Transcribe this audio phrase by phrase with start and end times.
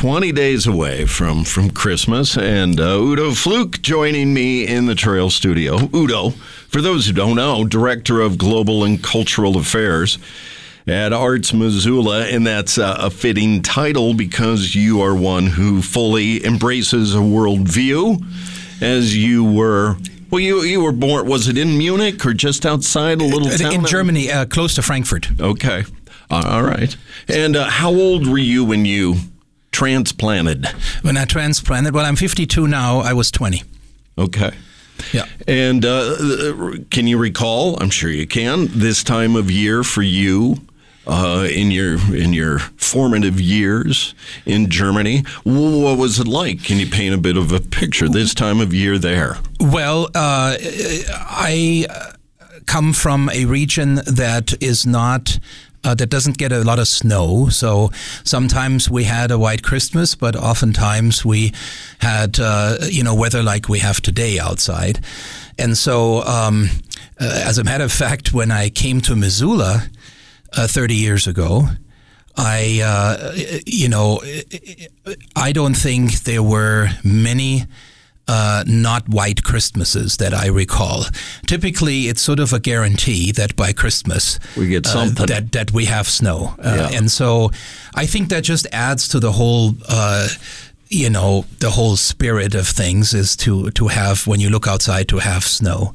[0.00, 5.28] 20 days away from, from Christmas, and uh, Udo Fleck joining me in the Trail
[5.28, 5.88] Studio.
[5.92, 6.30] Udo,
[6.68, 10.16] for those who don't know, Director of Global and Cultural Affairs
[10.86, 16.46] at Arts Missoula, and that's uh, a fitting title because you are one who fully
[16.46, 18.24] embraces a worldview,
[18.80, 19.96] as you were.
[20.30, 21.26] Well, you you were born.
[21.26, 23.72] Was it in Munich or just outside a little town?
[23.72, 25.28] in Germany, uh, close to Frankfurt.
[25.40, 25.82] Okay,
[26.30, 26.96] all right.
[27.26, 29.16] And uh, how old were you when you
[29.78, 30.66] transplanted?
[31.02, 32.98] When I transplanted, well, I'm 52 now.
[32.98, 33.62] I was 20.
[34.18, 34.50] Okay.
[35.12, 35.26] Yeah.
[35.46, 36.16] And uh,
[36.90, 37.80] can you recall?
[37.80, 38.66] I'm sure you can.
[38.72, 40.56] This time of year for you
[41.06, 45.22] uh, in your in your formative years in Germany.
[45.44, 46.64] What was it like?
[46.64, 49.38] Can you paint a bit of a picture this time of year there?
[49.60, 51.86] Well, uh, I
[52.66, 55.38] come from a region that is not.
[55.84, 57.48] Uh, that doesn't get a lot of snow.
[57.48, 57.90] So
[58.24, 61.52] sometimes we had a white Christmas, but oftentimes we
[62.00, 64.98] had, uh, you know, weather like we have today outside.
[65.56, 66.68] And so, um,
[67.20, 69.88] uh, as a matter of fact, when I came to Missoula,
[70.56, 71.68] uh, 30 years ago.
[72.36, 73.32] I, uh,
[73.66, 74.20] you know,
[75.34, 77.66] I don't think there were many
[78.28, 81.04] uh, not white Christmases that I recall.
[81.46, 85.72] Typically, it's sort of a guarantee that by Christmas we get uh, something that that
[85.72, 86.98] we have snow, uh, yeah.
[86.98, 87.50] and so
[87.94, 90.28] I think that just adds to the whole uh,
[90.88, 95.08] you know the whole spirit of things is to to have when you look outside
[95.08, 95.94] to have snow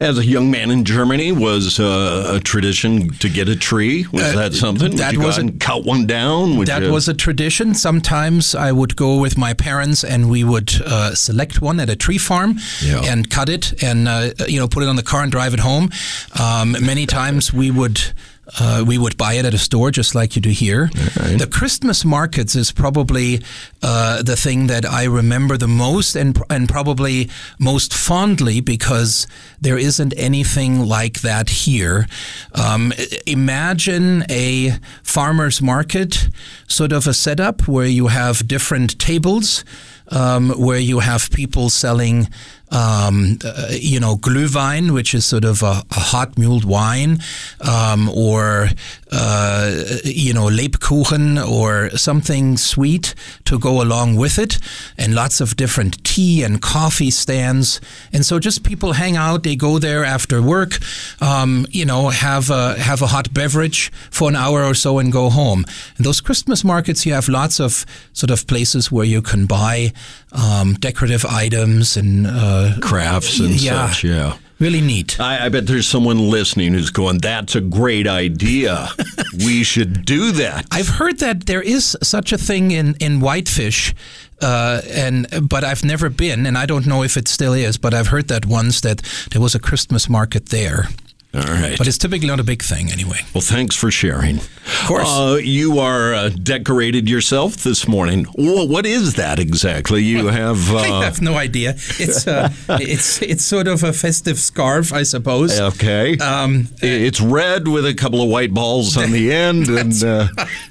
[0.00, 4.06] as a young man in Germany, was uh, a tradition to get a tree?
[4.12, 4.96] Was uh, that something?
[4.96, 6.56] That was a, cut one down.
[6.56, 6.92] Would that you...
[6.92, 7.74] was a tradition.
[7.74, 11.96] Sometimes I would go with my parents and we would uh, select one at a
[11.96, 13.02] tree farm yeah.
[13.04, 15.60] and cut it and uh, you know put it on the car and drive it
[15.60, 15.90] home.
[16.38, 18.00] Um, many times we would
[18.58, 20.90] uh, we would buy it at a store just like you do here.
[21.18, 21.38] Right.
[21.38, 23.42] The Christmas markets is probably
[23.82, 29.26] uh, the thing that I remember the most and, and probably most fondly because
[29.60, 32.06] there isn't anything like that here.
[32.54, 32.92] Um,
[33.26, 36.28] imagine a farmer's market,
[36.66, 39.64] sort of a setup where you have different tables.
[40.08, 42.28] Um, where you have people selling
[42.74, 47.20] um, uh, you know, Glühwein, which is sort of a, a hot mulled wine,
[47.60, 48.68] um, or
[49.12, 53.14] uh, you know, Lebkuchen or something sweet
[53.44, 54.58] to go along with it,
[54.98, 57.80] and lots of different tea and coffee stands.
[58.12, 59.44] And so just people hang out.
[59.44, 60.78] They go there after work,
[61.20, 65.12] um, you know, have a, have a hot beverage for an hour or so and
[65.12, 65.64] go home.
[65.96, 69.92] And those Christmas markets, you have lots of sort of places where you can buy
[70.34, 74.04] um, decorative items and uh, crafts and yeah, such.
[74.04, 75.20] Yeah really neat.
[75.20, 78.88] I, I, bet there's someone listening who's going, "That's a great idea.
[79.34, 83.94] we should do that." I've heard that there is such a thing in in Whitefish,
[84.40, 87.78] uh, and but I've never been, and I don't know if it still is.
[87.78, 90.88] But I've heard that once that there was a Christmas market there.
[91.34, 91.76] All right.
[91.76, 93.18] But it's typically not a big thing anyway.
[93.34, 94.36] Well, thanks for sharing.
[94.36, 95.08] Of course.
[95.08, 98.26] Uh, you are uh, decorated yourself this morning.
[98.34, 100.02] Well, what is that exactly?
[100.02, 100.72] You have.
[100.72, 100.78] Uh...
[100.78, 101.70] I have no idea.
[101.70, 105.58] It's uh, it's it's sort of a festive scarf, I suppose.
[105.58, 106.16] Okay.
[106.18, 110.28] Um, it's red with a couple of white balls on the end, and, uh,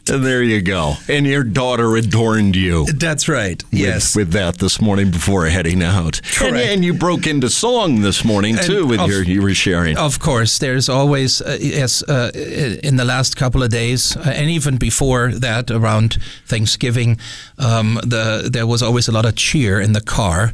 [0.09, 0.93] and there you go.
[1.09, 2.85] And your daughter adorned you.
[2.85, 3.61] That's right.
[3.65, 4.15] With, yes.
[4.15, 6.21] With that this morning before heading out.
[6.23, 6.55] Correct.
[6.55, 9.53] And, and you broke into song this morning too and with of, your you were
[9.53, 9.97] sharing.
[9.97, 12.31] Of course there's always, uh, yes, uh,
[12.83, 17.17] in the last couple of days, uh, and even before that, around Thanksgiving,
[17.57, 20.51] um, the there was always a lot of cheer in the car,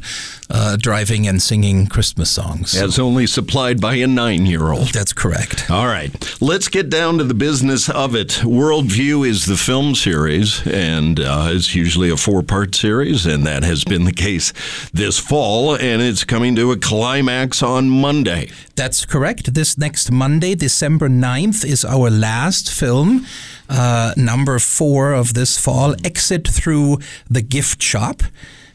[0.50, 2.74] uh, driving and singing Christmas songs.
[2.74, 4.88] As only supplied by a nine-year-old.
[4.88, 5.70] That's correct.
[5.70, 8.42] All right, let's get down to the business of it.
[8.44, 13.84] Worldview is the film series, and uh, it's usually a four-part series, and that has
[13.84, 14.52] been the case
[14.92, 18.50] this fall, and it's coming to a climax on Monday.
[18.80, 19.52] That's correct.
[19.52, 23.26] This next Monday, December 9th, is our last film
[23.68, 26.96] uh, number four of this fall, Exit Through
[27.28, 28.22] the Gift Shop.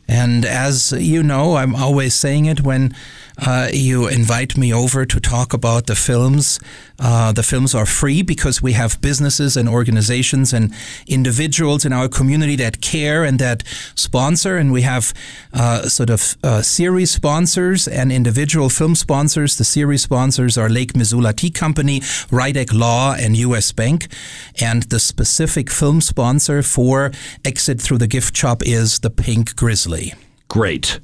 [0.07, 2.94] And as you know, I'm always saying it when
[3.38, 6.60] uh, you invite me over to talk about the films.
[6.98, 10.74] Uh, the films are free because we have businesses and organizations and
[11.07, 13.63] individuals in our community that care and that
[13.96, 14.57] sponsor.
[14.57, 15.13] And we have
[15.54, 19.58] uh, sort of uh, series sponsors and individual film sponsors.
[19.58, 22.00] The series sponsors are Lake Missoula Tea Company,
[22.31, 23.72] Rydek Law, and U.S.
[23.72, 24.08] Bank.
[24.62, 27.12] And the specific film sponsor for
[27.44, 29.94] Exit Through the Gift Shop is the Pink Grizzly.
[30.47, 31.00] Great.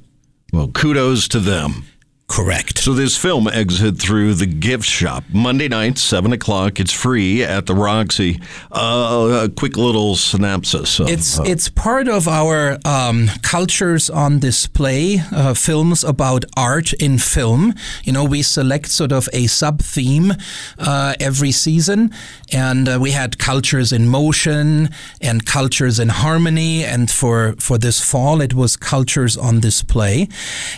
[0.52, 1.86] Well, kudos to them.
[2.32, 2.78] Correct.
[2.78, 6.80] So this film exit through the gift shop Monday night, seven o'clock.
[6.80, 8.40] It's free at the Roxy.
[8.70, 10.98] Uh, a quick little synopsis.
[10.98, 15.18] Of, it's uh, it's part of our um, cultures on display.
[15.30, 17.74] Uh, films about art in film.
[18.02, 20.32] You know, we select sort of a sub theme
[20.78, 22.12] uh, every season,
[22.50, 24.88] and uh, we had cultures in motion
[25.20, 26.82] and cultures in harmony.
[26.82, 30.28] And for for this fall, it was cultures on display,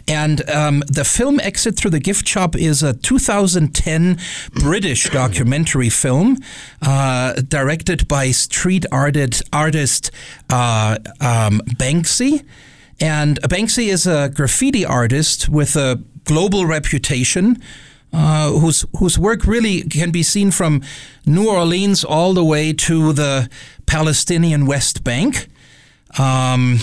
[0.08, 4.18] and um, the film Exit Through the Gift Shop is a 2010
[4.54, 6.38] British documentary film
[6.80, 10.10] uh, directed by street artist, artist
[10.48, 12.44] uh, um, Banksy.
[12.98, 17.62] And Banksy is a graffiti artist with a global reputation.
[18.12, 20.80] Uh, whose whose work really can be seen from
[21.26, 23.50] New Orleans all the way to the
[23.86, 25.48] Palestinian West Bank.
[26.16, 26.78] Um,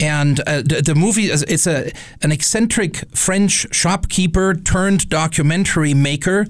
[0.00, 1.92] and uh, the, the, movie is it's a
[2.22, 6.46] an eccentric French shopkeeper turned documentary maker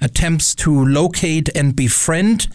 [0.00, 2.48] attempts to locate and befriend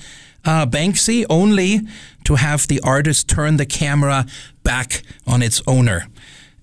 [0.45, 1.81] uh, Banksy, only
[2.23, 4.25] to have the artist turn the camera
[4.63, 6.07] back on its owner.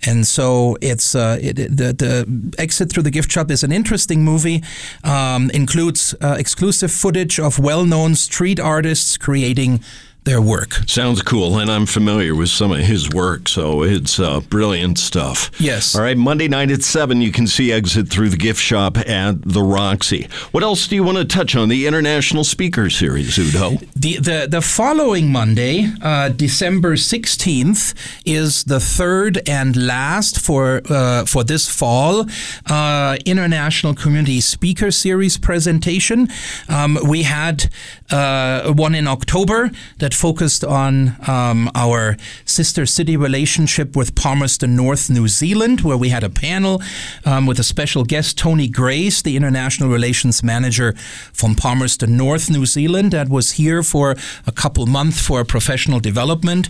[0.07, 4.25] And so it's uh, it, the the exit through the gift shop is an interesting
[4.25, 4.63] movie.
[5.03, 9.81] Um, includes uh, exclusive footage of well-known street artists creating
[10.29, 10.75] their work.
[10.87, 15.51] Sounds cool, and I'm familiar with some of his work, so it's uh, brilliant stuff.
[15.59, 15.97] Yes.
[15.97, 19.41] All right, Monday night at 7, you can see Exit Through the Gift Shop at
[19.41, 20.29] the Roxy.
[20.51, 21.71] What else do you want to touch on?
[21.71, 23.79] The International Speaker Series, Udo?
[23.97, 27.95] The, the, the following Monday, uh, December 16th,
[28.27, 32.27] is the third and last for, uh, for this fall
[32.67, 36.29] uh, International Community Speaker Series presentation.
[36.69, 37.71] Um, we had
[38.11, 39.71] uh, one in October
[40.01, 46.09] that focused on um, our sister city relationship with Palmerston North, New Zealand, where we
[46.09, 46.83] had a panel
[47.25, 50.95] um, with a special guest, Tony Grace, the International Relations Manager
[51.33, 54.17] from Palmerston North, New Zealand, that was here for
[54.47, 56.69] a couple months for professional development.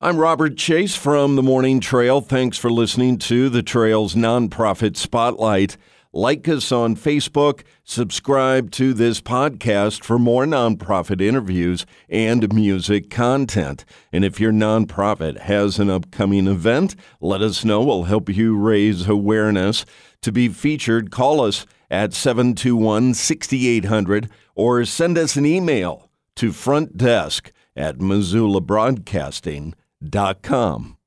[0.00, 2.20] I'm Robert Chase from The Morning Trail.
[2.20, 5.76] Thanks for listening to the Trail's nonprofit spotlight.
[6.12, 13.84] Like us on Facebook, subscribe to this podcast for more nonprofit interviews and music content.
[14.10, 17.82] And if your nonprofit has an upcoming event, let us know.
[17.82, 19.84] We'll help you raise awareness.
[20.22, 27.50] To be featured, call us at 721 6800 or send us an email to frontdesk
[27.76, 30.97] at missoulabroadcasting.com.